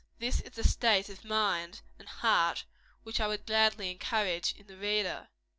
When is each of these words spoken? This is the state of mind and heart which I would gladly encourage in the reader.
This 0.17 0.39
is 0.41 0.53
the 0.53 0.63
state 0.63 1.09
of 1.09 1.23
mind 1.23 1.83
and 1.99 2.09
heart 2.09 2.65
which 3.03 3.19
I 3.21 3.27
would 3.27 3.45
gladly 3.45 3.91
encourage 3.91 4.55
in 4.55 4.65
the 4.65 4.75
reader. 4.75 5.27